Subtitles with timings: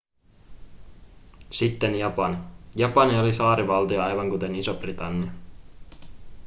[1.51, 2.37] sitten japani
[2.75, 5.31] japani oli saarivaltio aivan kuten iso-britannia